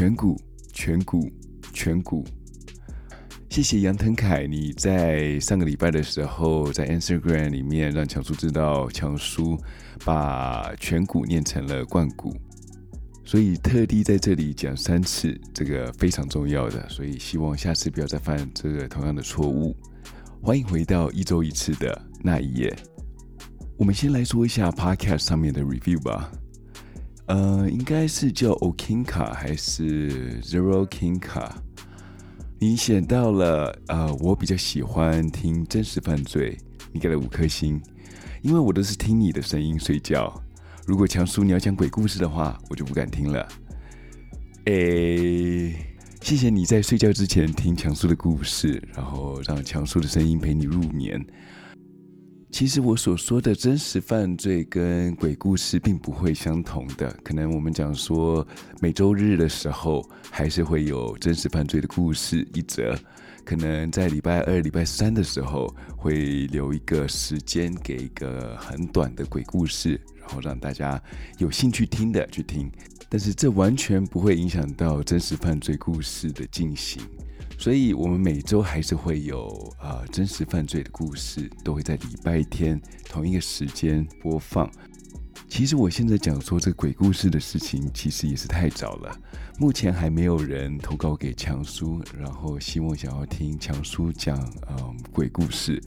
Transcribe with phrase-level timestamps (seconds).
[0.00, 0.34] 颧骨，
[0.72, 1.30] 颧骨，
[1.74, 2.24] 颧骨。
[3.50, 9.58] 谢谢杨腾凯，你在上个礼拜的时候在 Instagram 里面让强叔知道，强叔
[10.02, 12.34] 把颧骨念成了冠骨，
[13.26, 19.76] 所以特地在这里讲三次，这个非常重要的，所以希望下次不要再犯这个同样的错误。
[20.40, 22.74] 欢迎回到一周一次的那一夜。
[23.76, 26.32] 我们先来说一下 Podcast 上面的 review 吧。
[27.30, 31.48] 呃，应该是叫 Okinka 还是 Zero Kinka？
[32.58, 36.58] 你写到了，呃，我比较喜欢听真实犯罪，
[36.90, 37.80] 你给了五颗星，
[38.42, 40.42] 因为我都是听你的声音睡觉。
[40.84, 43.46] 如果强叔你要讲鬼故事的话，我就不敢听了。
[44.64, 45.72] 诶，
[46.22, 51.24] 谢谢你在睡觉之前听强叔的故事，然后让强叔的声音陪你入眠。
[52.50, 58.46] 其实我所说的真实犯罪跟鬼故事并不会相同的，可能我们讲说
[58.80, 62.94] 每周日的时候还是会有真实犯罪的故事一则，
[63.44, 71.00] 可能在礼拜二、礼拜三的时候会留一个时间给一个很短的鬼故事，然后让大家
[71.38, 72.70] 有兴趣听的去听，
[73.08, 77.00] 但是这完全不会影响到真实犯罪故事的进行。
[77.60, 79.46] 所以，我们每周还是会有
[79.78, 84.68] 啊、呃、真实犯罪的故事，都会在礼拜天同一个时间播放。
[85.46, 89.14] 其实，我现在讲说这鬼故事的事情，其实也是太早了。
[89.58, 95.78] 目前还没有人投稿给强叔，然后希望想要听强叔讲嗯、鬼故事。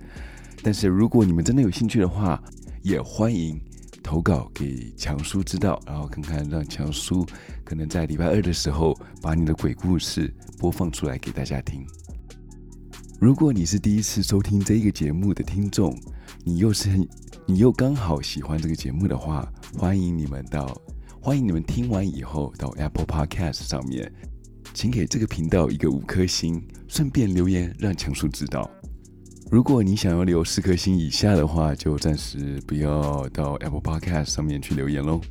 [0.62, 2.40] 但是，如果你们真的有兴趣的话，
[2.84, 3.60] 也欢迎。
[4.04, 7.26] 投稿给强叔知道，然后看看让强叔
[7.64, 11.84] 可能在礼拜二的时候把你的鬼故事播放出来给大家听。
[13.20, 15.98] 如果你是第一次收听这一个节目的听众，
[16.44, 16.90] 你又是
[17.46, 20.78] 你又刚好喜欢这个节目的话，欢迎你们到
[21.22, 24.12] 欢迎你们听完以后到 Apple Podcast 上面，
[24.74, 28.70] 请给这个频道一个五颗星，顺便留言让强叔知道。
[29.54, 35.22] 如果你想要留四颗星以下的话，就暂时不要到 Apple Podcast 上面去留言喽。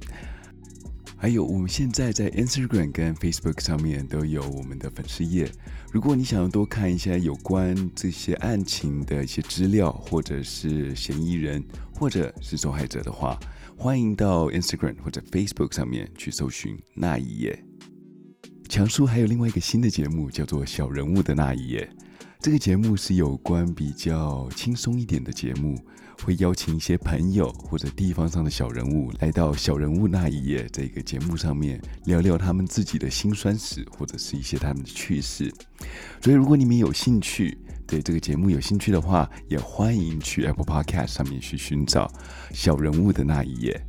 [1.17, 5.51] 还有，我们现在在 Instagram 跟 Facebook 上面都有我们的粉丝页。
[5.91, 11.61] 如果你想要多看一些有关这些案情的一些资料，或者是嫌疑人，
[11.93, 13.37] 或者是受害者的话，
[13.77, 17.61] 欢迎到 Instagram 或者 Facebook 上面去搜寻那一页。
[18.69, 21.91] 强叔还有另外一个新的节目，叫做《小人物的那一页》。
[22.43, 25.79] 这个节目是有关比较轻松一点的节目，
[26.25, 35.55] 会邀请一些朋友或者地方上的小人物来到《小人物那一夜》这个节目上面聊聊他们自己的辛酸史，或者是一些他们的趣事。
[36.21, 42.07] 所以，如果你们有兴趣，对这个节目有兴趣的话，也欢迎去 Apple Podcast 上面去寻找
[42.53, 43.81] 《小人物的那一夜》。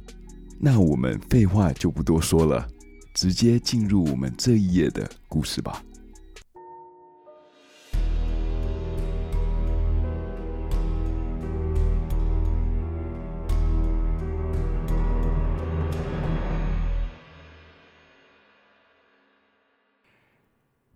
[0.59, 2.67] 那我们废话就不多说了，
[3.15, 5.83] 直接进入我们这一页的故事吧。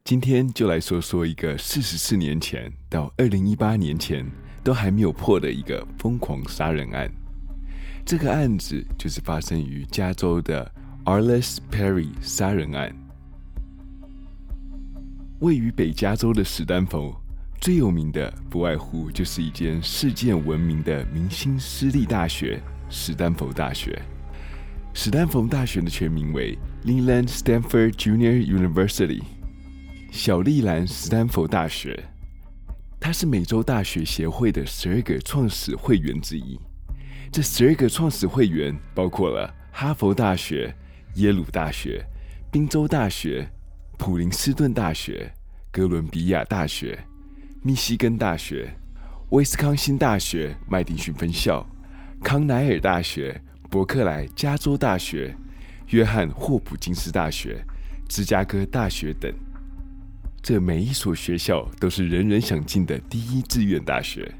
[0.07, 4.25] 今天就来说说一个四十四年前到二零一八年前
[4.63, 7.11] 都还没有破的一个疯狂杀人案。
[8.05, 10.71] 这个案子就是发生于加州的
[11.03, 12.95] Arliss Perry 杀人案。
[15.39, 17.13] 位于北加州的史丹佛，
[17.59, 24.01] 最有名的不外乎就是一间世界闻名的明星私立大学——史丹佛大学。
[24.93, 29.21] 史丹佛大学的全名为 Leland Stanford Junior University。
[30.11, 32.03] 小利兰·斯坦福大学，
[32.99, 36.59] 它是美洲大学协会的十二个创始会员之一。
[37.31, 40.73] 这十二个创始会员包括了哈佛大学、
[41.15, 42.03] 耶鲁大学、
[42.51, 43.47] 宾州大学、
[43.97, 45.31] 普林斯顿大学、
[45.71, 46.97] 哥伦比亚大学、
[47.61, 48.73] 密西根大学、
[49.29, 51.65] 威斯康星大学麦迪逊分校、
[52.23, 53.39] 康奈尔大学、
[53.69, 55.35] 伯克莱加州大学、
[55.89, 57.61] 约翰霍普金斯大学、
[58.07, 59.31] 芝加哥大学等。
[60.41, 64.33] 这每一所学校都是人人想进的第一志愿大学，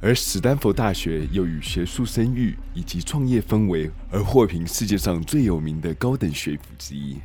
[0.00, 7.16] 而史丹佛大学又以学术声誉以及创业氛围而获评世界上最有名的高等学府之一。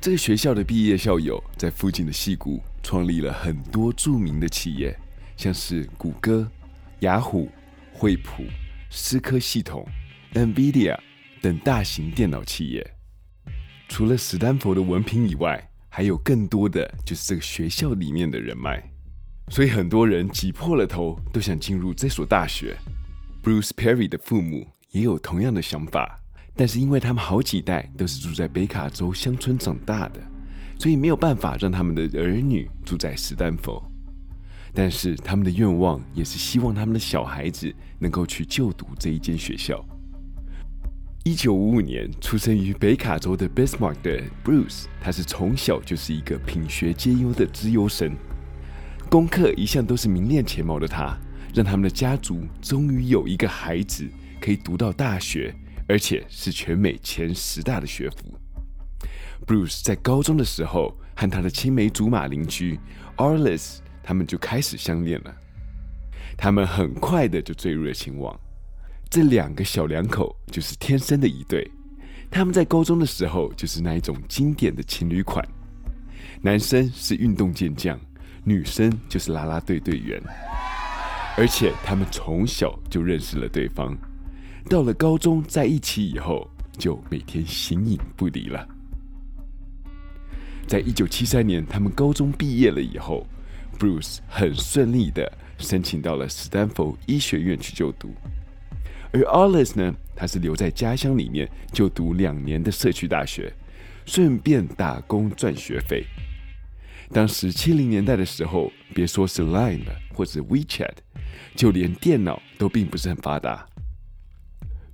[0.00, 4.96] 这个学校的毕业校友在附近的矽谷创立了很多著名的企业，
[5.36, 6.48] 像是谷歌、
[7.00, 7.50] 雅虎、
[7.92, 8.44] 惠普、
[8.88, 9.84] 思科系统、
[10.34, 10.96] NVIDIA
[11.40, 12.88] 等大型电脑企业。
[13.88, 18.82] 除了史丹佛的文凭以外，还有更多的就是这个学校里面的人脉，
[19.48, 22.76] 所以很多人挤破了头都想进入这所大学。
[23.42, 26.20] Bruce Perry 的父母也有同样的想法，
[26.54, 30.20] 但是因为他们好几代都是住在北卡州乡村长大的，
[30.78, 33.82] 所以没有办法让他们的儿女住在斯丹佛。
[34.74, 39.82] 但是他们的愿望也是希望他们的小孩子能够去就读这一间学校。
[41.26, 48.14] 一九五五年出生于北卡州的 Bismarck 的 Bruce，他是从小就是一个品学兼优的资优生，
[49.10, 51.18] 功课一向都是名列前茅的他，
[51.52, 54.08] 让他们的家族终于有一个孩子
[54.40, 55.52] 可以读到大学，
[55.88, 58.38] 而且是全美前十大的学府。
[59.44, 62.78] Bruce 在高中的时候和他的青梅竹马邻居
[63.16, 65.34] Arliss，他们就开始相恋了，
[66.36, 68.38] 他们很快的就坠入了情网。
[69.08, 71.70] 这两个小两口就是天生的一对，
[72.30, 75.46] 他们在高中的时候就是那一种经典的情侣款，
[76.42, 77.98] 男生是运动健将，
[78.44, 80.20] 女生就是啦啦队队员，
[81.36, 83.96] 而且他们从小就认识了对方，
[84.68, 88.68] 到了高中在一起以后，就每天形影不离了。
[90.66, 93.24] 在一九七三年，他们高中毕业了以后
[93.78, 98.12] ，Bruce 很顺利的申请到了史丹佛医学院去就读。
[99.12, 103.52] 而 Alice 呢，他是留在家乡里面就读两年的社区大学，
[104.04, 106.04] 顺便打工赚学费。
[107.12, 110.94] 当时七零年代的时候，别说是 Line 了，或者 WeChat，
[111.54, 113.64] 就连电脑都并不是很发达。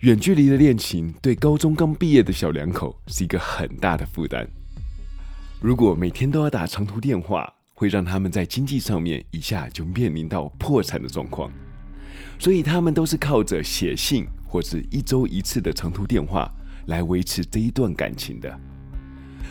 [0.00, 4.46] 远距离的恋情对高中刚毕业的小两口是一个很大的负担。
[5.60, 11.50] 如果每天都要打长途电话，会让他们在经济上面一下就面临到破产的状况。
[12.42, 16.52] 所以他们都是靠着写信或是一周一次的长途电话
[16.86, 18.52] 来维持这一段感情的。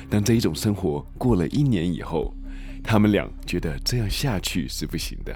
[0.09, 2.35] 当这一种生活过了一年以后，
[2.83, 5.33] 他们俩觉得这样下去是不行的。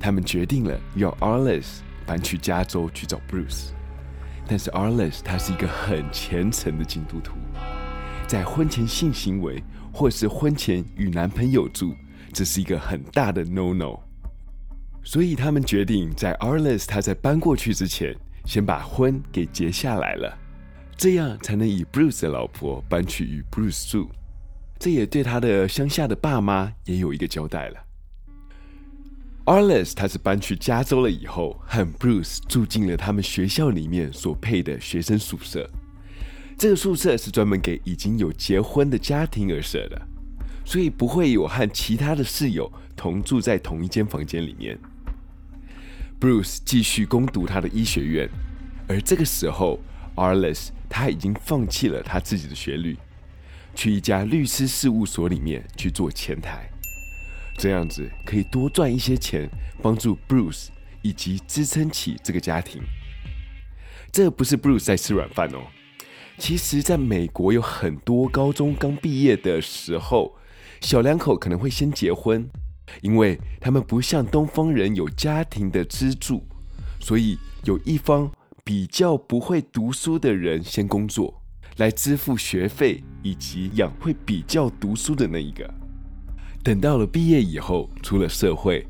[0.00, 3.68] 他们决定了要 Arliss 搬去加州去找 Bruce。
[4.48, 7.34] 但是 Arliss 他是一个很虔诚的基督徒，
[8.26, 9.62] 在婚前性行为
[9.92, 11.94] 或是婚前与男朋友住，
[12.32, 14.00] 这是一个很大的 no no。
[15.04, 18.16] 所以他们决定在 Arliss 他在搬过去之前，
[18.46, 20.36] 先把婚给结下来了，
[20.96, 24.08] 这样才能以 Bruce 的老婆搬去与 Bruce 住。
[24.78, 27.84] 这也对他的乡下的爸妈也有一个交代了。
[29.44, 35.70] Arliss 他是搬去加州了以后，和 Bruce 住进了他们学校里面所配的学生宿舍。
[36.56, 40.00] 这个宿舍是专门给已经有结婚的家庭而设的，
[40.64, 44.78] 所以不会有和其他的室友同住在同一间房间里面。
[46.24, 48.26] Bruce 继续攻读他的医学院，
[48.88, 49.78] 而这个时候
[50.16, 52.96] ，Arliss 他已经放弃了他自己的学历，
[53.74, 56.66] 去一家律师事务所里面去做前台，
[57.58, 59.46] 这样子可以多赚一些钱，
[59.82, 60.68] 帮助 Bruce
[61.02, 62.82] 以及支撑起这个家庭。
[64.10, 65.60] 这不是 Bruce 在吃软饭哦，
[66.38, 70.34] 其实在美国有很多高中刚毕业的时候，
[70.80, 72.48] 小两口可能会先结婚。
[73.02, 76.42] 因为他们不像东方人有家庭的支柱，
[77.00, 78.30] 所以有一方
[78.62, 81.42] 比较不会读书的人先工作，
[81.78, 85.68] 来支付学费以及养会比较读书的那一个。
[86.62, 88.86] 等到了毕业以后，出了社会，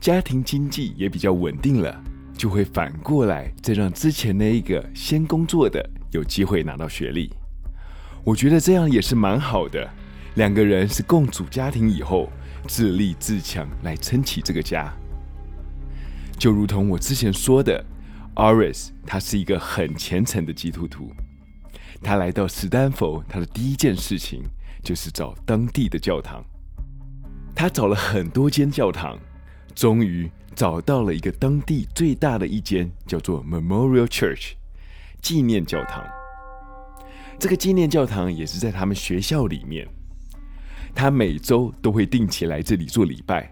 [0.00, 2.02] 家庭经济也比较稳定了，
[2.36, 7.30] 就会反过来再让之前那一个先工作的有机会拿到学历。
[8.24, 9.88] 我觉得这样也是蛮好的，
[10.36, 12.30] 两个人是共组家庭以后。
[12.68, 14.92] 自立自强来撑起这个家，
[16.38, 17.82] 就如同我之前说的
[18.34, 21.10] ，Aris，他是一个很虔诚的基督徒。
[22.02, 24.42] 他来到斯丹佛，他的第一件事情
[24.84, 26.44] 就是找当地的教堂。
[27.56, 29.18] 他找了很多间教堂，
[29.74, 34.52] 终于找到了一个当地最大的一间，叫做 Memorial Church
[35.22, 36.04] 纪念教堂。
[37.38, 39.88] 这个纪念教堂也是在他们学校里面。
[40.98, 43.48] 他每周都会定期来这里做礼拜，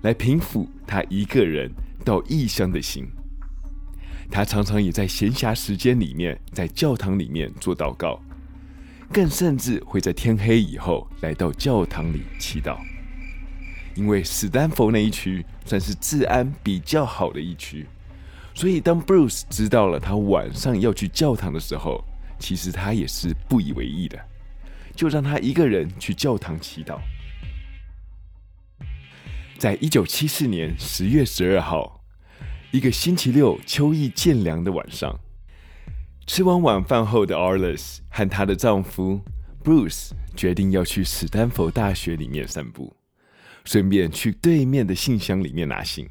[0.00, 1.70] 来平抚他一个人
[2.04, 3.06] 到异乡的心。
[4.28, 8.20] 他常常也在闲暇时间里面在教堂里面做祷告，
[9.12, 12.76] 更甚至会在天黑以后来到教堂里祈祷。
[13.94, 17.86] 因为史丹佛那一区算是治安比较好的一区，
[18.54, 22.02] 所以当 Bruce 知道了他晚上要去教堂的时候，
[22.40, 24.18] 其实他也是不以为意的。
[24.94, 26.98] 就让他一个人去教堂祈祷。
[29.58, 32.04] 在一九七四年十月十二号，
[32.72, 35.18] 一个星期六秋意渐凉的晚上，
[36.26, 39.20] 吃完晚饭后的 Arliss 和她的丈夫
[39.62, 42.96] Bruce 决定要去史丹佛大学里面散步，
[43.64, 46.08] 顺便去对面的信箱里面拿信。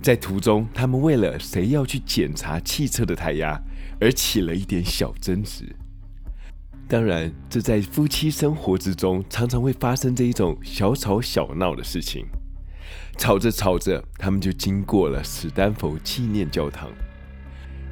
[0.00, 3.60] 在途中，他们为了谁要去检查汽车的胎压
[4.00, 5.74] 而起了一点小争执。
[6.88, 12.24] 当然，这在夫妻生活之中常常会发生这一种小吵小闹的事情。
[13.18, 16.88] 吵着吵着，他们就经过了史丹佛纪念教堂。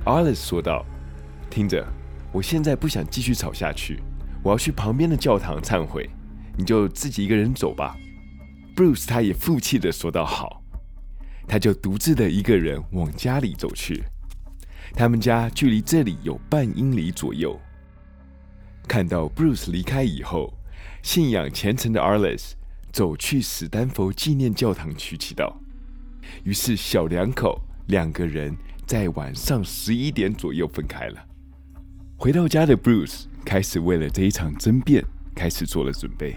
[0.04, 0.86] Alice 说道
[1.50, 1.84] ：“听着，
[2.30, 4.00] 我现在不想继续吵下去，
[4.44, 6.08] 我要去旁边的教堂忏悔。
[6.56, 7.96] 你就自己一个人走吧。”
[8.76, 10.62] Bruce 他也负气的说道：“好。”
[11.48, 14.04] 他就独自的一个人往家里走去。
[14.92, 17.58] 他们家距离这里有半英里左右。
[18.86, 20.52] 看到 Bruce 离开以后，
[21.02, 22.52] 信仰虔诚的 Arliss
[22.92, 25.52] 走去史丹佛纪念教堂去祈祷。
[26.42, 31.24] 于是小两口两个人在晚上十一点左右分开了。
[32.16, 36.36] 回到家的 Bruce 开始为了这一场争辩开始做了准备。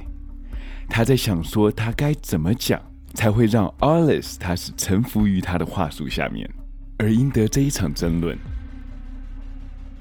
[0.89, 2.82] 他在想说他该怎么讲
[3.13, 6.50] 才会让 Arliss 他是臣服于他的话术下面，
[6.98, 8.38] 而赢得这一场争论。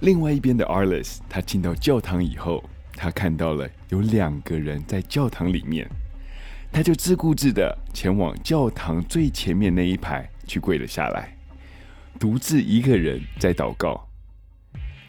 [0.01, 2.63] 另外一边的 Arliss，他进到教堂以后，
[2.95, 5.89] 他看到了有两个人在教堂里面，
[6.71, 11.35] 他就自顾自的前往教堂最前面那一排去跪了下来，
[12.21, 14.07] 独自一个人在祷告。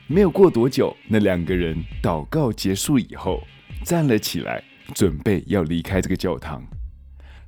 [0.07, 3.43] 没有过多久，那两个人祷告结束以后，
[3.83, 4.63] 站了起来，
[4.95, 6.63] 准备要离开这个教堂。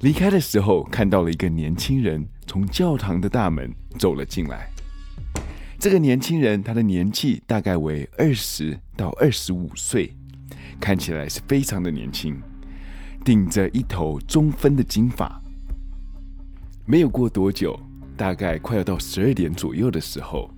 [0.02, 4.70] 离开的时候，看到了一个年轻人从教堂的大门走了进来。
[5.80, 10.14] 这个年轻人，他的年纪大概为二十到二十五岁，
[10.78, 12.38] 看起来是非常的年轻，
[13.24, 15.42] 顶着一头中分的金发。
[16.86, 17.80] 没有过多久，
[18.18, 20.54] 大概快要到十二点左右的时候，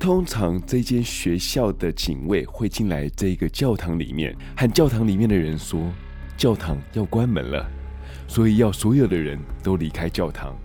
[0.00, 5.92] 通常这间学校的警卫会进来这个教堂里面，和教堂里面的人说，
[6.36, 7.64] 教堂要关门了，
[8.26, 10.56] 所以要所有的人都离开教堂。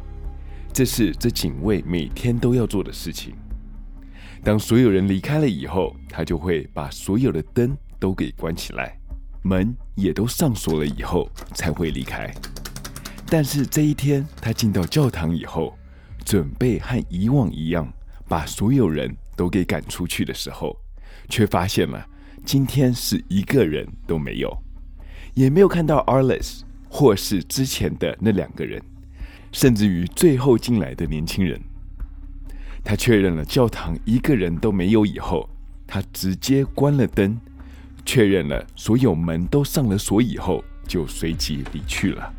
[0.74, 3.36] 这是这警卫每天都要做的事情。
[4.43, 8.98] 当所有人离开了以后，他就会把所有的灯都给关起来，
[9.43, 12.33] 门也都上锁了以后才会离开。
[13.27, 15.77] 但是这一天，他进到教堂以后，
[16.25, 17.88] 准备和以往一样
[18.27, 20.75] 把所有人都给赶出去的时候，
[21.29, 22.03] 却发现了
[22.43, 24.51] 今天是一个人都没有，
[25.36, 28.81] 也没有看到 Arliss 或是之前的那两个人，
[29.51, 31.62] 甚至于最后进来的年轻人。
[32.84, 35.50] 他确认了教堂一个人都没有以后，
[35.88, 37.40] 他直接关了灯，
[38.06, 42.34] 确认了所有门都上了锁以后，就随即离去了。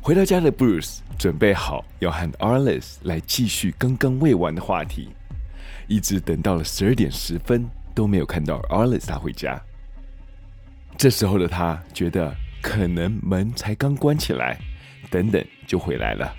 [0.00, 5.08] 回到家的 Bruce 准备好要和 Arliss 来继续刚刚未完的话题，
[5.88, 9.60] 一直等到了十二点十分都没有看到 Arliss 他回家。
[10.96, 14.56] 这时候的他觉得可能门才刚关起来，
[15.10, 16.32] 等等就回来了。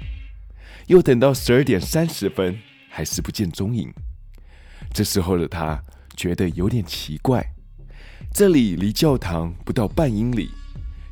[0.88, 2.58] 又等到十二点三十分，
[2.89, 3.94] 还是不见踪影。
[4.94, 5.84] 这时候的他
[6.15, 7.46] 觉得有点奇怪，
[8.34, 10.50] 这里离教堂不到半英里，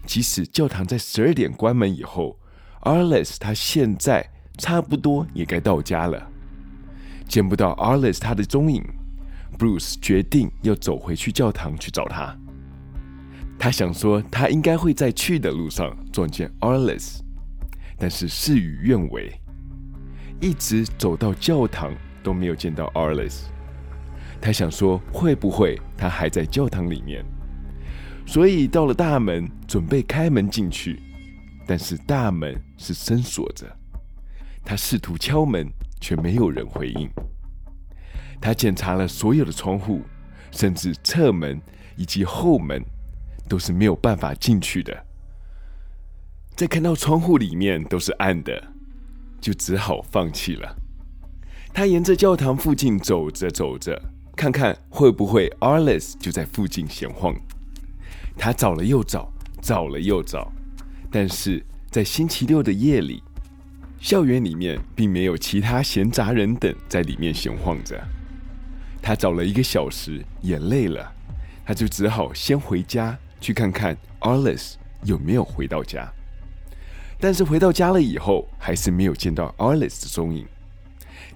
[0.06, 2.40] 即使教堂在十二点关门以后
[2.84, 4.26] ，Arliss 他现在
[4.58, 6.26] 差不多也该到家了。
[7.28, 8.82] 见不到 Arliss 他的踪影
[9.60, 12.34] ，Bruce 决定要走回去教堂去找他。
[13.60, 17.20] 他想说，他应该会在去的路上撞见 Arliss，
[17.98, 19.38] 但是事与愿违。
[20.42, 23.44] 一直走到教堂都没有见到 Arliss，
[24.42, 27.26] 他想说会不会他还在教堂里面？
[28.28, 31.00] 所以到了大门，准备开门进去，
[31.66, 33.66] 但是大门是深锁着。
[34.64, 37.10] 他试图敲门，却没有人回应。
[38.42, 40.02] 他检查了所有的窗户，
[40.52, 41.62] 甚至侧门
[41.96, 42.84] 以及后门，
[43.48, 45.06] 都是没有办法进去的。
[46.56, 48.75] 在看到窗户里面都是暗的。
[49.46, 50.76] 就只好放弃了。
[51.72, 54.02] 他沿着教堂附近走着走着，
[54.36, 57.36] 看看会不会 Arliss 就在附近闲晃。
[58.36, 60.52] 他找了又找，找了又找，
[61.12, 63.22] 但是在星期六的夜里，
[64.02, 68.04] 校园里面并没有其他闲杂人等在里面闲晃着。
[69.00, 71.14] 他找了一个小时，也累了，
[71.64, 74.74] 他就只好先回家去看看 Arliss
[75.04, 76.12] 有没有回到家。
[77.20, 80.46] 但是回到家了以后，还是没有见到 Arliss 的踪影。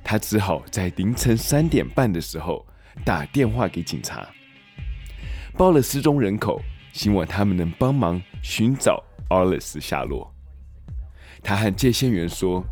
[0.04, 2.66] 他只好在凌晨三点半的时候
[3.04, 4.28] 打电话给警察，
[5.58, 6.62] 报了失踪人口，
[6.94, 10.34] 希望他们能帮忙寻找 Arliss 下落。
[11.42, 12.64] 他和接线员说，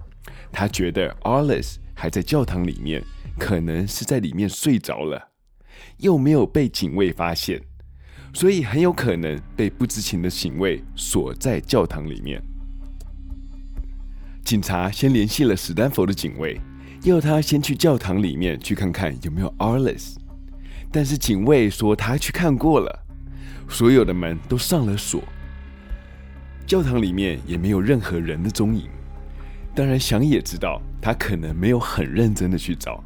[0.52, 3.04] 他觉得 Arliss 还在教堂里面，
[3.38, 5.30] 可能是在里面睡着了，
[5.98, 7.62] 又没有被警卫发现，
[8.34, 12.42] 所以很有可能被不知情的警卫锁在教堂里面。
[14.48, 16.58] 警察先联系了史丹佛的警卫，
[17.04, 20.16] 要他先去教堂里面去看看有没有 Arliss。
[20.90, 23.06] 但是警卫说他去看过了，
[23.68, 25.22] 所有的门都上了锁，
[26.66, 28.88] 教堂里面也没有任何人的踪影。
[29.76, 33.04] 当然，想也知道他可能没有很认真的去找，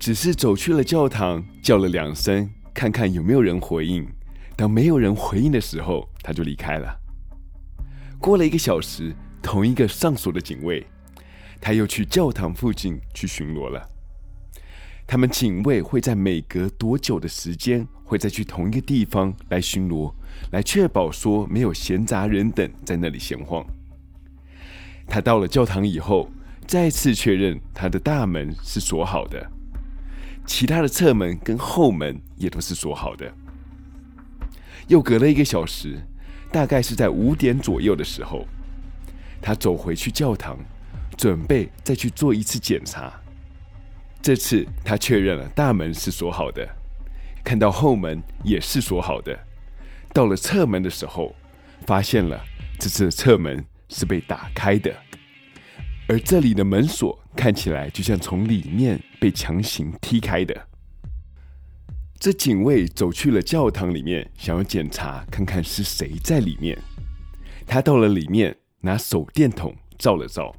[0.00, 4.04] 只是走去了教堂，叫了两声，看看有没有人回应。
[4.56, 6.92] 当没有人回应的时候，他就离开了。
[8.18, 10.86] 过了一个小时，同一个上锁的警卫，
[11.60, 13.88] 他又去教堂附近去巡逻了。
[15.06, 20.12] 他们警卫会在每隔多久的时间，会再去同一个地方来巡逻，
[20.52, 23.66] 来确保说没有闲杂人等在那里闲晃。
[25.08, 26.30] 他到了教堂以后，
[26.66, 29.50] 再次确认他的大门是锁好的，
[30.46, 33.34] 其他的侧门跟后门也都是锁好的。
[34.86, 36.00] 又隔了一个小时，
[36.52, 38.46] 大概是在五点左右的时候，
[39.40, 40.58] 他走回去教堂，
[41.16, 43.12] 准备再去做一次检查。
[44.22, 46.68] 这次他确认了大门是锁好的，
[47.42, 49.38] 看到后门也是锁好的。
[50.12, 51.34] 到了侧门的时候，
[51.86, 52.40] 发现了
[52.78, 53.64] 这次的侧门。
[53.92, 54.94] 是被打开的，
[56.06, 60.68] 而这里的门锁看起来就像从里面被强行踢开的。
[62.20, 66.78] 这警卫走去了教堂里面，想要检查看看是谁在里面。
[67.66, 70.54] 他到了里面，拿手电筒照了照，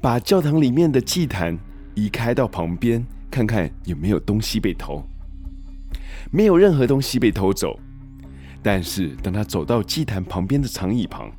[0.00, 1.56] 把教堂里面的祭坛
[1.94, 5.04] 移开到旁边，看看有没有东西被偷。
[6.32, 7.78] 没有任何东西被偷走，
[8.62, 11.30] 但是当他走到祭坛旁边的长椅旁，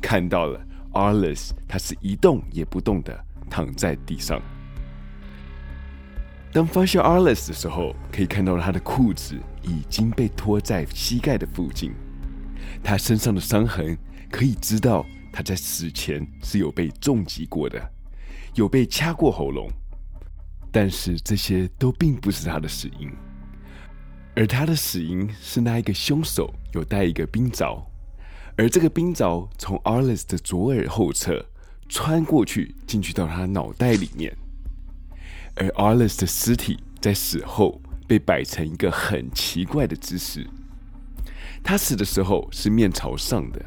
[0.00, 0.60] 看到了
[0.92, 4.40] Arliss，他是一动也不动的躺在地上。
[6.52, 11.92] 当发现 Arliss 的时候，可以看到他的裤子已经被拖在膝盖的附近，
[12.84, 13.98] 他身上的伤痕
[14.30, 17.90] 可以知道他在死前是有被重击过的，
[18.54, 19.68] 有被掐过喉咙，
[20.70, 23.10] 但是这些都并不是他的死因，
[24.36, 27.82] 而他的死因是那一个凶手有带一个冰凿。
[28.56, 31.44] 而这个冰凿从 Arliss 的左耳后侧
[31.88, 34.32] 穿过去，进去到他脑袋里面。
[35.56, 40.48] 而 Arliss 的尸体在死后被摆成一个很奇怪的姿势。
[41.64, 43.60] 他死的时候是面朝上的，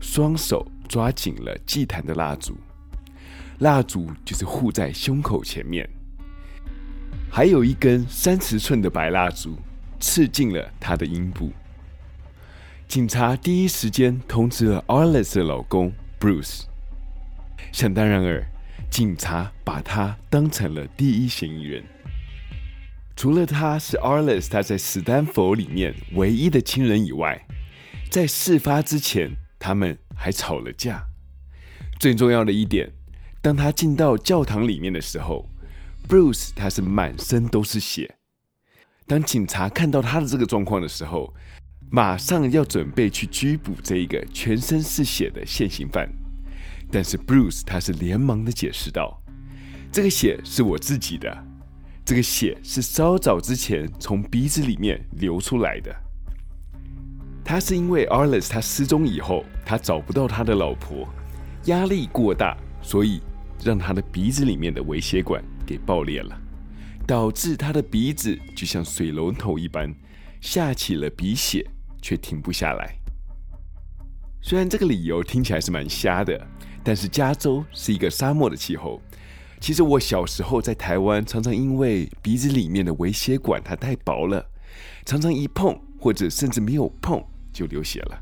[0.00, 2.54] 双手抓紧了祭坛的蜡烛，
[3.60, 5.88] 蜡烛就是护在胸口前面，
[7.30, 9.56] 还有一根三十寸的白蜡烛
[9.98, 11.50] 刺进了他的阴部。
[12.86, 16.64] 警察第一时间通知了 Arliss 的老公 Bruce。
[17.72, 18.44] 想当然尔，
[18.90, 21.82] 警察把他当成了第一嫌疑人。
[23.16, 27.46] 除了他是 Arliss 他在史丹佛里面唯一的亲人以外，
[28.10, 31.04] 在事发之前，他们还吵了架。
[31.98, 32.88] 最重要的一点，
[33.40, 35.48] 当他进到教堂里面的时候
[36.08, 38.14] ，Bruce 他是满身都是血。
[39.08, 41.34] 当警察看到他的这个状况的时候，
[41.90, 46.08] 马上要准备去拘捕这一个全身是血的现行犯，
[46.90, 49.20] 但是 Bruce 他是连忙的解释道
[49.92, 51.44] ：“这个血是我自己的，
[52.04, 55.94] 这个血是稍早之前从鼻子里面流出来的。
[57.44, 61.08] 他是因为 Arliss 他失踪以后，他找不到他的老婆，
[61.64, 63.20] 压力过大，所以
[63.62, 66.40] 让他的鼻子里面的微血管给爆裂了，
[67.06, 69.94] 导致他的鼻子就像水龙头一般
[70.40, 71.66] 下起了鼻血。”
[72.04, 72.96] 却停不下来。
[74.40, 76.44] 虽然这个理由听起来是蛮瞎的，
[76.82, 79.00] 但是加州是一个沙漠的气候。
[79.60, 84.44] 其实我小时候在台湾，常常因为鼻子里面的微血管它太薄了，
[85.04, 87.22] 常常一碰或者甚至没有碰
[87.52, 88.20] 就流血了。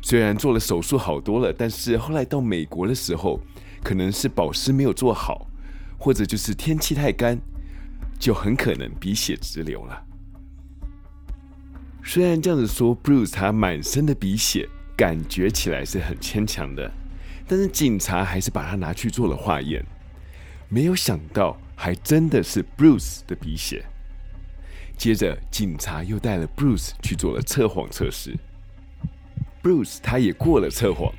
[0.00, 3.40] 虽然做了手术好多了，但是后来到美国的时候，
[3.82, 5.46] 可能是保湿没有做好，
[5.98, 7.38] 或者就是天气太干，
[8.18, 10.04] 就很可能鼻血直流了。
[12.04, 16.90] 虽然这样子说，Bruce 他满身的鼻血，感觉起来是很牵强的，
[17.46, 19.84] 但是警察还是把他拿去做了化验，
[20.68, 23.84] 没有想到还真的是 Bruce 的鼻血。
[24.98, 28.36] 接着，警察又带了 Bruce 去做了测谎测试
[29.62, 31.14] ，Bruce 他也过了测谎。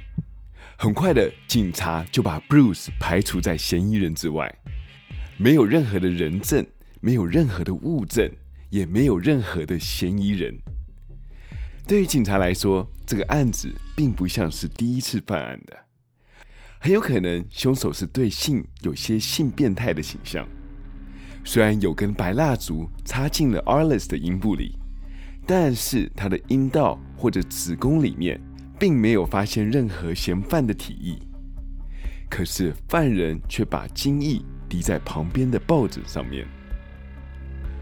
[0.78, 4.54] 很快的，警察就把 Bruce 排除在嫌疑人之外，
[5.38, 6.66] 没有任何的人证，
[7.00, 8.30] 没有任何的物证，
[8.70, 10.60] 也没有任何的嫌疑人。
[11.88, 15.78] 对于警察来说，这个案子并不像是第一次犯案的，
[16.80, 20.46] 很有可能凶手是对性有些性变态的倾向。
[21.52, 24.78] 虽然有根白蜡烛插进了 Arliss 的阴部里，
[25.48, 28.40] 但是他的阴道或者子宫里面
[28.78, 31.18] 并没有发现任何嫌犯的体液。
[32.30, 36.46] 可是犯人却把精液滴在旁边的抱枕上面。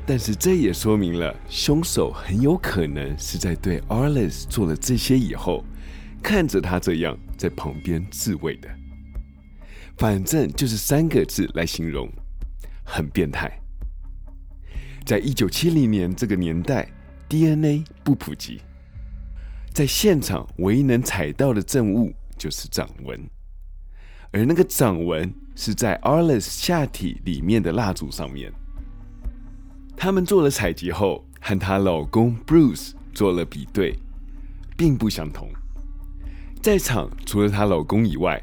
[0.05, 5.61] 但是这也说明了凶手很有可能是在对 Arliss 做了这些以后，
[6.23, 8.69] 看着他这样在旁边自慰的。
[9.97, 12.09] 反正就是三个字来形容，
[12.87, 13.51] 很变态。
[15.05, 16.89] 在一九七零年这个年代
[17.27, 18.61] ，DNA 不普及，
[19.73, 23.19] 在现场唯一能采到的证物就是掌纹，
[24.31, 28.51] 而那个掌纹是在 Arliss 下体里面的蜡烛上面。
[29.95, 33.97] 他们做了采集后，和她老公 Bruce 做了比对，
[34.77, 35.49] 并不相同。
[36.61, 38.41] 在场除了她老公以外，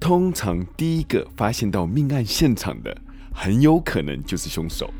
[0.00, 2.96] 通常第一个发现到命案现场的，
[3.40, 4.92] 很有可能就是凶手。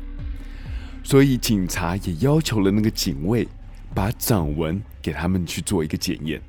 [1.03, 3.45] 所以警察也要求了那个警卫，
[3.93, 6.41] 把掌纹给他们去做一个检验。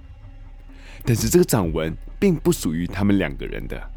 [1.04, 3.90] 但是这个掌纹并不属于他们两个人的。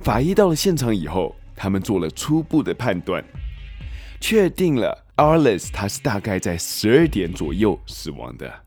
[0.00, 3.24] 法医到了现场以后，他们做了初步的判断。
[4.20, 8.62] 确定了，Arliss 他是大概在十二点左右死亡的。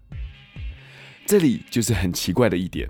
[1.25, 2.89] 这里就是很奇怪的一点，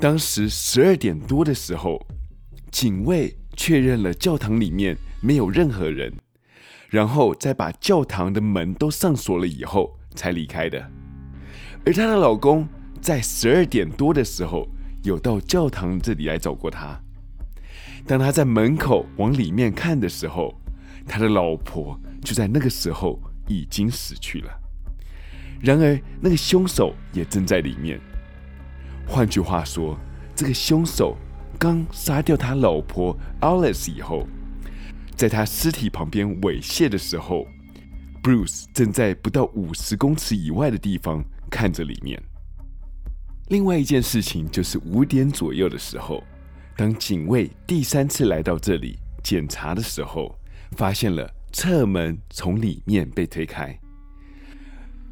[0.00, 2.06] 当时十二点多的时候，
[2.70, 6.12] 警卫确认了教堂里面没有任何人，
[6.88, 10.90] 然后再把教堂的门都上锁了以后才离开的。
[11.84, 12.66] 而她的老公
[13.00, 14.68] 在十二点多的时候
[15.02, 17.00] 有到教堂这里来找过她，
[18.06, 20.54] 当他在门口往里面看的时候。
[21.04, 24.50] 他的老婆就在那个时候已经死去了，
[25.60, 28.00] 然而那个凶手也正在里面。
[29.04, 29.98] 换句话说，
[30.32, 31.16] 这个凶手
[31.62, 34.26] 刚杀掉他老婆 Alice 以后，
[35.14, 37.46] 在他尸体旁边猥亵的时候
[38.20, 42.20] ，Bruce 正在不到五十公尺以外的地方看着里面。
[43.50, 46.24] 另外一件事情就是五点左右的时候，
[46.76, 50.36] 当警卫第三次来到这里检查的时候。
[50.74, 53.78] 发现了侧门从里面被推开。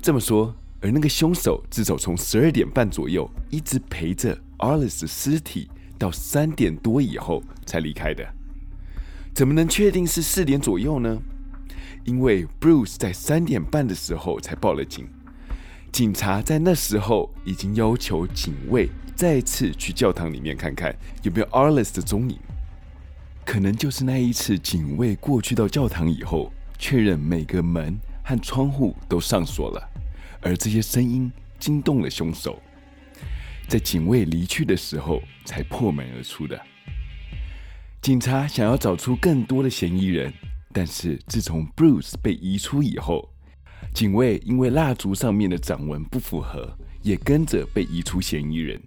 [0.00, 8.26] 这么说，而那个凶手至少从十二点半左右一直陪着 Alice 的尸体到三点多以后才离开的。
[9.34, 11.20] 怎么能确定是四点左右呢？
[12.04, 15.06] 因为 Bruce 在三点半的时候才报了警，
[15.92, 22.38] 警察在那时候已经要求警卫再次去教堂里面看看有没有 Arliss 的踪影。
[23.44, 29.88] 可能就是那一次，警卫过去到教堂以后，确认每个门和窗户都上锁了，
[30.40, 32.58] 而这些声音惊动了凶手，
[33.70, 36.60] 在警卫离去的时候才破门而出的。
[38.02, 40.32] 警察想要找出更多的嫌疑人，
[40.72, 43.32] 但是自从 Bruce 被移出以后，
[43.94, 48.82] 警卫因为蜡烛上面的掌纹不符合，也跟着被移出嫌疑人。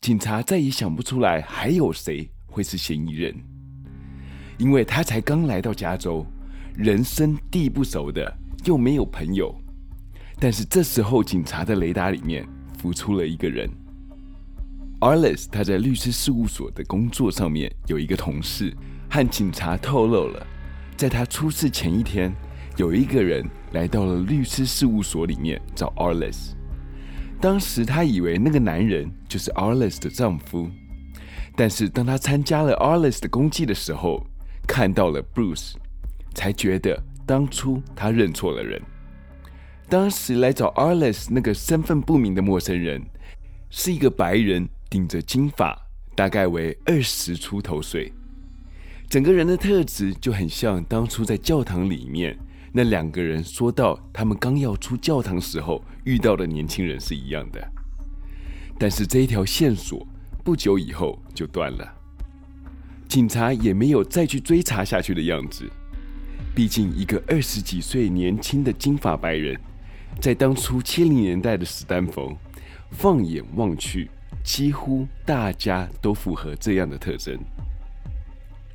[0.00, 3.32] 警察再也想不出来还有谁会是嫌疑人。
[4.58, 6.26] 因为他才刚来到加州，
[6.74, 9.54] 人生地不熟的，又没有朋友。
[10.40, 12.44] 但是这时候，警察的雷达里面
[12.76, 13.70] 浮出了一个人。
[15.00, 18.70] Arliss 他在律师事务所的工作上面有一个同事，
[19.08, 20.46] 和警察透露了，
[20.94, 22.30] 在他出事前一天，
[22.76, 26.52] 有一个人来到了律师事务所里面找 Arliss。
[27.40, 30.68] 当时他以为那个男人就是 Arliss 的丈夫，
[31.56, 34.22] 但是当他参加了 Arliss 的公祭的时候，
[34.68, 35.76] 看到了 Bruce，
[36.34, 38.78] 才觉得当初他认错了人。
[39.88, 43.02] 当时来找 Arliss 那个身份不明的陌生人，
[43.70, 48.12] 是一个白人，顶着金发，大概为二十出头岁，
[49.08, 52.36] 整个人的特质就很像当初在教堂里面
[52.72, 57.72] 那两个人说到他们刚要出教堂时候遇到的年轻人是一样的。
[58.80, 60.04] 但是这一条线索
[60.42, 61.96] 不久以后就断了。
[63.06, 65.70] 警察也没有再去追查下去的样子，
[66.52, 69.56] 毕竟一个二十几岁年轻的金发白人，
[70.20, 72.36] 在当初七零年代的史丹佛，
[72.90, 74.10] 放眼望去，
[74.42, 77.38] 几乎大家都符合这样的特征。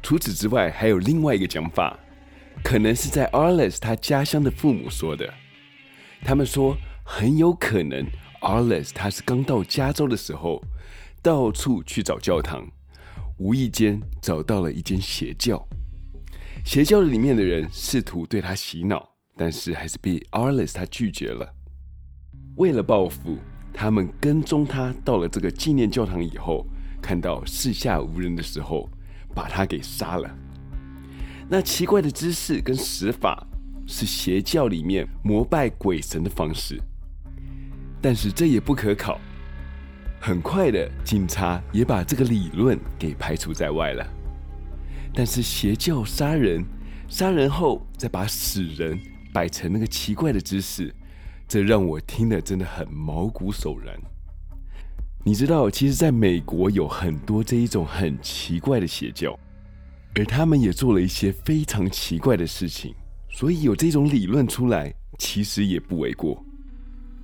[0.02, 1.98] 除此之外，还有另外一个讲法，
[2.64, 5.34] 可能是在 Arles 他家乡的父母说的。
[6.24, 8.06] 他们说，很有可能
[8.42, 10.62] Arles 他是刚到加州的时候，
[11.22, 12.68] 到处去找教堂。
[13.38, 15.68] 无意间找到了一间邪教，
[16.64, 21.54] 邪教里面的人试图对他洗脑，但是还是被 Arles 他拒绝了。
[22.56, 23.38] 为了报复，
[23.78, 26.66] 他们跟踪他到了这个纪念教堂以后，
[27.02, 28.90] 看到四下无人的时候，
[29.36, 30.34] 把他给杀了。
[31.50, 33.46] 那奇怪的姿势跟死法
[33.86, 36.82] 是邪教里面膜拜鬼神的方式，
[38.02, 39.20] 但是这也不可考。
[40.22, 44.08] 很快的，警察也把这个理论给排除在外了。
[45.14, 46.66] 但是邪教杀人
[47.08, 49.00] 杀人后再把死人
[49.34, 50.92] 摆成那个奇怪的姿势，
[51.48, 53.96] 这让我听得真的很毛骨悚然。
[55.24, 59.38] 你知道，其实在美国有很多这一种很奇怪的邪教，
[60.14, 62.94] 而他们也做了一些非常奇怪的事情，
[63.30, 66.44] 所以有这种理论出来，其实也不为过。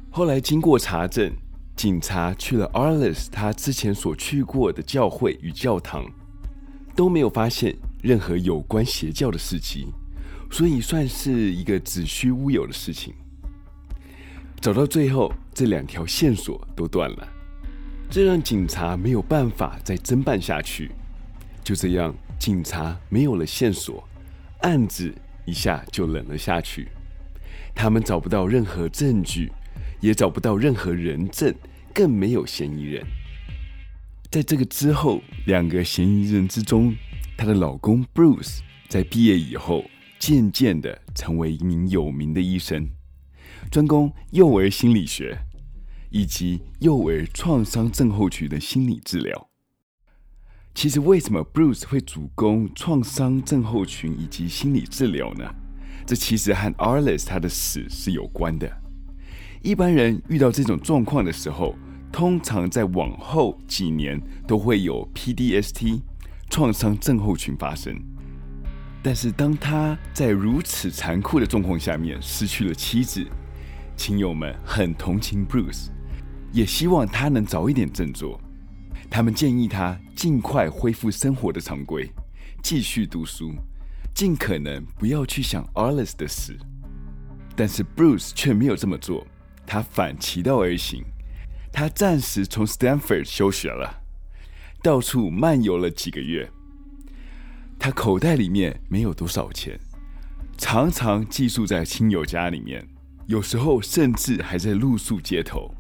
[0.10, 1.32] 后来经过查证，
[1.76, 6.06] 警察去了 Arliss 他之前所去过的教会与教堂，
[6.96, 9.88] 都没有发现任何有关邪教的事迹，
[10.50, 13.14] 所以算是一个子虚乌有的事情。
[14.62, 17.28] 找到最后，这两条线索都断了。
[18.12, 20.92] 这让警察没有办法再侦办下去。
[21.64, 24.08] 就这样，警察没有了线索，
[24.60, 25.12] 案子
[25.46, 26.90] 一下就冷了下去。
[27.74, 29.52] 他们找不到任何证据，
[30.00, 31.52] 也找不到任何人证，
[31.92, 33.04] 更没有嫌疑人。
[34.30, 36.96] 在这个之后，两个嫌疑人之中，
[37.36, 39.86] 她的老公 Bruce 在毕业以后，
[40.20, 42.88] 渐渐的成为一名有名的医生，
[43.70, 45.38] 专攻幼儿心理学。
[46.14, 49.48] 以及幼儿创伤症候群的心理治疗。
[50.76, 55.50] 其实，为什么 Bruce 会主攻创伤症候群以及心理治疗呢？
[56.06, 58.70] 这其实和 Arliss 他的死是有关的。
[59.62, 61.76] 一般人遇到这种状况的时候，
[62.12, 66.02] 通常在往后几年都会有 PTSD
[66.50, 67.98] 创伤症候群发生。
[69.02, 73.26] 但是，当他在如此残酷的状况下面失去了妻子，
[74.04, 75.90] 亲友们很同情 Bruce。
[76.52, 78.42] 也希望他能早一点振作。
[79.12, 82.12] 他们建议他尽快恢复生活的常规，
[82.64, 83.54] 继续读书，
[84.12, 86.58] 尽可能不要去想 Arliss 的事。
[87.56, 89.24] 但是 Bruce 却没有这么做，
[89.68, 91.04] 他反其道而行。
[91.72, 94.02] 他暂时从 Stanford 休学了，
[94.82, 96.50] 到处漫游了几个月。
[97.78, 99.80] 他口袋里面没有多少钱，
[100.58, 102.84] 常常寄宿在亲友家里面，
[103.32, 105.74] 有时候甚至还在露宿街头。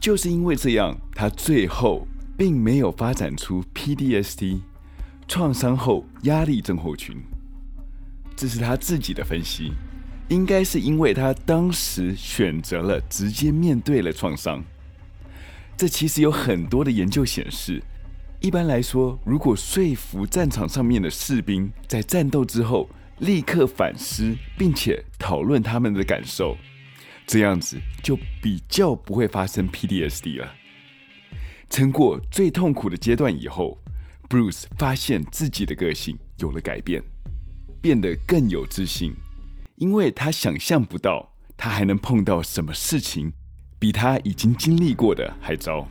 [0.00, 2.06] 就是因为这样，他最后
[2.38, 4.60] 并没有发展出 PTSD
[5.26, 7.16] 创伤后压力症候群。
[8.36, 9.72] 这是他自己的分析，
[10.28, 14.62] 应该是因为他当时选择了直接面对了创伤。
[15.76, 17.82] 这其实有很多的研究显示，
[18.40, 22.88] 一般来说，如果说服战场上面的士兵在战斗之后
[23.20, 26.56] 立刻反思，并且讨论他们的感受。
[27.26, 30.54] 这样子就比较不会发生 PTSD 了。
[31.68, 33.78] 撑过最痛苦的阶段以后
[34.28, 37.00] ，Bruce 发现自己的个性有了改变，
[37.80, 39.14] 变得更有自信，
[39.76, 43.32] 因为他想象不到他还能碰到什么事情
[43.78, 45.86] 比他已经经历过的还糟。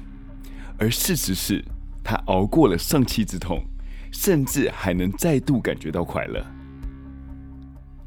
[0.78, 1.64] 而事实是，
[2.04, 3.64] 他熬过了丧妻之痛，
[4.12, 6.46] 甚至还能再度感觉到快乐。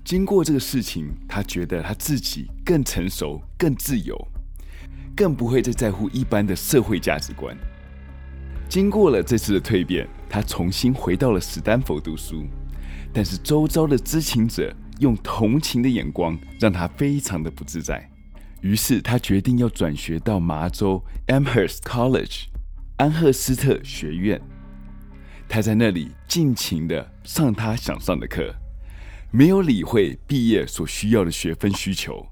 [0.04, 4.16] 经过这个事情，他觉得他自己更成熟、更自由，
[5.16, 7.56] 更不会再在乎一般的社会价值观。
[8.68, 12.44] 经过了这次的蜕变，他重新回到了史丹佛读书，
[13.12, 18.10] 但是周遭的知情者用同情的眼光，让他非常的不自在。
[18.60, 22.44] 于是他决定要转学到麻州 Amherst College
[22.96, 24.40] 安赫斯特学院。
[25.48, 28.54] 他在那里尽情的上他想上的课。
[29.34, 32.26] 没有理会毕业所需要的学分需求。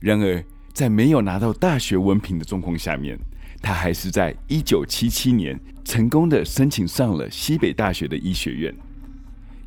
[0.00, 3.16] 然而，在没有拿到大学文凭的状况下面，
[3.62, 8.74] 他还是在一九七七年成功的申请上了西北大学的医学院，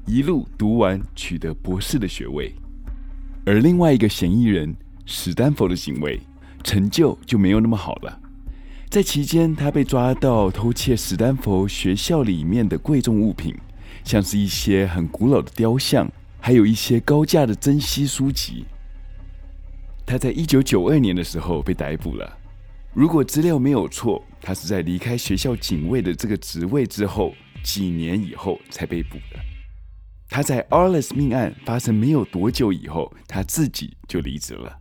[0.05, 2.53] 一路读完，取得博士的学位。
[3.45, 6.19] 而另外一个嫌疑人史丹佛的警卫
[6.61, 8.19] 成就就没有那么好了。
[8.89, 13.55] 在期间，他被抓到偷窃史丹佛学校里面的贵重物品，
[14.03, 16.11] 像是一些很古老的雕像。
[16.45, 18.65] 还有一些高价的珍稀书籍。
[20.05, 22.37] 他在一九九二年的时候被逮捕了。
[22.93, 29.39] 如果资料没有错，他是在离开学校警卫的这个职位之后几年以后才被捕的。
[30.29, 34.77] 他在 Arliss 命案发生没有多久以后，他自己就离职了。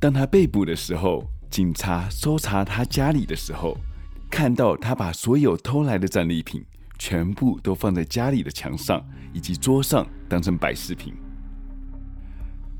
[0.00, 3.78] 当他被捕的时候，警察搜查他家里的时候，
[4.28, 6.64] 看到他把所有偷来的战利品。
[7.00, 11.14] 全部都放在家里的墙上以及桌上，当成摆饰品。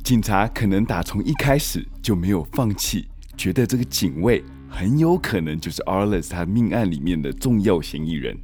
[0.05, 8.37] 警察可能打从一开始就没有放弃，觉得这个警卫很有可能就是 Arliss 他命案里面的重要嫌疑人，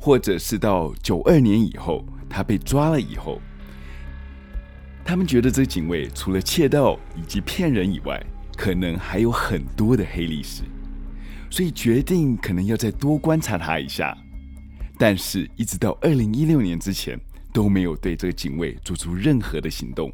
[0.00, 3.40] 或者是到九二年以后他被抓了以后，
[5.04, 8.20] 他们觉得这个警卫除了窃盗以及骗人以外，
[8.56, 10.64] 可能还有很多的黑历史，
[11.50, 14.16] 所以决定可能要再多观察他一下。
[15.06, 17.20] 但是，一直到二零一六年之前，
[17.52, 20.10] 都没有对这个警卫做出任何的行动。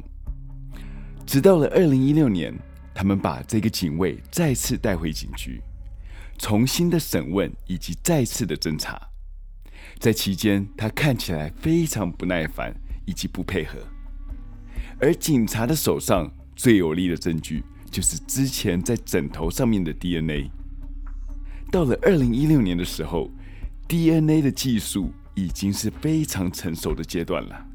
[1.25, 2.53] 直到了二零一六年，
[2.93, 5.61] 他们把这个警卫再次带回警局，
[6.37, 9.01] 重新的审问以及再次的侦查。
[9.97, 12.75] 在期间，他看起来非常不耐烦
[13.05, 13.79] 以及不配合。
[14.99, 20.51] 而警察的手上最有力的证据，就是之前在枕头上面的 DNA。
[21.71, 23.31] 到了二零一六年的时候
[23.91, 27.65] ，DNA 的技术已经是非常成熟的阶段了。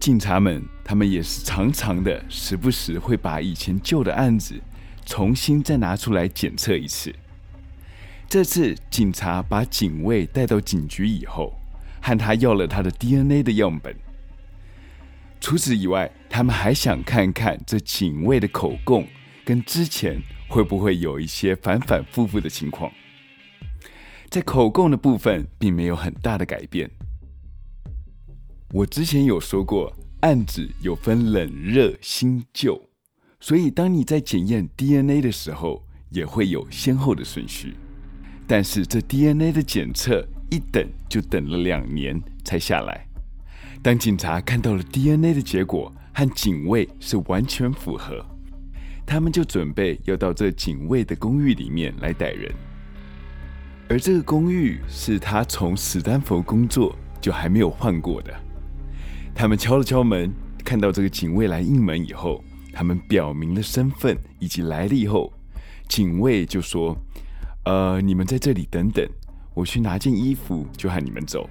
[0.00, 4.60] 警察们，他们也是常常的，时不时会把以前旧的案子
[5.06, 7.14] 重新再拿出来检测一次。
[8.28, 11.54] 这次，警察把警卫带到警局以后，
[12.02, 13.94] 和他要了他的 DNA 的样本。
[15.40, 19.06] 除此以外，他们还想看看这警卫的口供
[19.44, 22.90] 跟之前会不会有一些反反复复的情况。
[24.30, 26.88] 在口供的部分，并没有很大的改变。
[28.72, 32.80] 我之前有说过，案子有分冷热新旧，
[33.40, 37.74] 所以当你在检验 DNA 的时候，也会有先后的顺序。
[38.46, 43.04] 但是这 DNA 的检测一等就等了两年才下来。
[43.82, 48.24] 当警察看到了 DNA 的结果和警卫是完全符合，
[49.04, 52.54] 他们就准备要到这警卫的公寓里面来逮人。
[53.90, 58.32] 而这个公寓是他从史丹佛工作就还没有换过的。
[59.34, 60.32] 他们敲了敲门，
[60.64, 62.40] 看到这个警卫来应门以后，
[62.72, 65.32] 他们表明了身份以及来历后，
[65.88, 66.96] 警卫就说
[67.66, 69.04] ：“呃，你们在这里等等，
[69.54, 71.50] 我去拿件衣服就喊你们走。”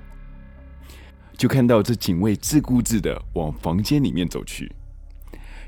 [1.35, 4.71] 就看到这警卫自顾自的往房间里面走去，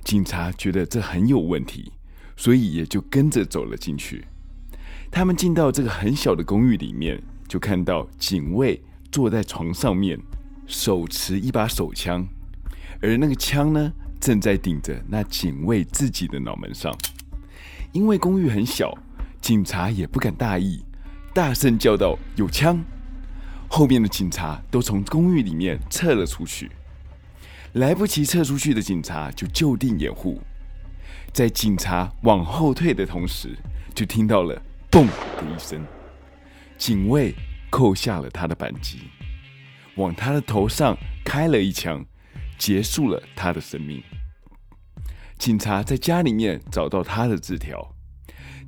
[0.06, 1.92] 警察觉得这很有问题，
[2.38, 4.24] 所以也就跟着走了进去。
[5.12, 10.18] 他们进到这个很小的公寓里面，就看到警卫坐在床上面。
[10.68, 12.26] 手持一把手枪，
[13.02, 16.96] 而那个枪呢，正在顶着那警卫自己的脑门上。
[17.92, 18.98] 因为公寓很小，
[19.42, 20.82] 警察也不敢大意，
[21.34, 22.82] 大声叫道：“有枪！”
[23.68, 26.72] 后面的警察都从公寓里面撤了出去。
[27.74, 30.40] 来不及撤出去的警察就就地掩护。
[31.34, 33.58] 在警察往后退的同时，
[33.94, 35.06] 就听到了“嘣”
[35.40, 35.82] 的一声，
[36.78, 37.34] 警卫
[37.70, 39.00] 扣下了他的扳机。
[39.96, 42.06] 往他的头上开了一枪，
[42.58, 44.04] 结束了他的生命。
[45.38, 47.96] 警察在家里面找到他的字条，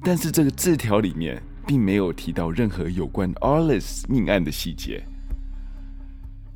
[0.01, 5.03] 但是这个字条里面并没有提到任何有关 Arliss 命案的细节。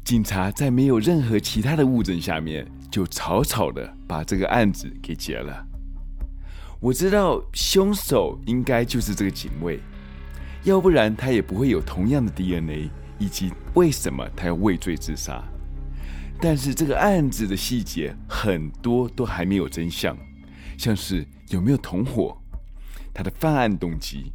[0.05, 5.66] 警察在没有任何其他的物证下面，就草草的把这个案子给结了。
[6.79, 9.79] 我知道凶手应该就是这个警卫，
[10.63, 12.89] 要不然他也不会有同样的 DNA。
[13.19, 15.43] 以及为什么他要畏罪自杀？
[16.39, 20.15] 但是这个案子的细节很多都还没有真相，
[20.77, 22.37] 像是有没有同伙，
[23.11, 24.31] 他的犯案动机，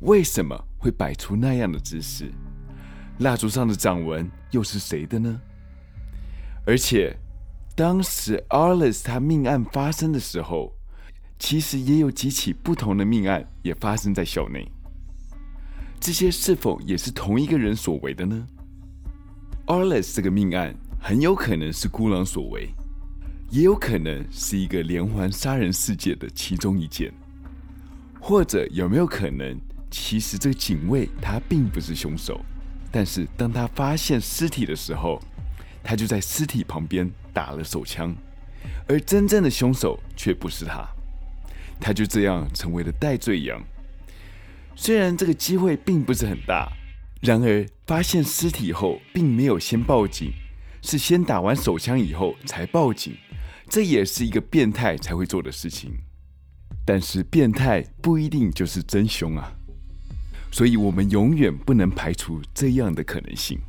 [0.00, 2.30] 为什么会摆出那样的姿势，
[3.20, 5.40] 蜡烛上的掌纹又是谁的呢？
[6.66, 7.16] 而且
[7.74, 10.74] 当时 Arliss 他命案发生的时候，
[11.40, 14.70] 其实也有几起不同的命案也发生在校内。
[15.98, 18.46] 这些是否也是同一个人所为的呢
[19.66, 22.68] ？Arliss 这个命案很有可能是孤狼所为，
[23.50, 27.10] 也有可能是一个连环杀人事件的其中一件，
[28.20, 29.58] 或者有没有可能，
[29.90, 32.38] 其实这个警卫他并不是凶手，
[32.92, 35.20] 但是当他发现尸体的时候，
[35.82, 38.14] 他就在尸体旁边打了手枪，
[38.86, 40.86] 而真正的凶手却不是他，
[41.80, 43.62] 他就这样成为了代罪羊。
[44.76, 46.70] 虽然这个机会并不是很大，
[47.20, 50.32] 然而发现尸体后并没有先报警，
[50.82, 53.14] 是先打完手枪以后才报警，
[53.68, 55.92] 这也是一个变态才会做的事情。
[56.86, 59.52] 但是变态不一定就是真凶啊，
[60.50, 63.60] 所以我们永远不能排除这样的可能性。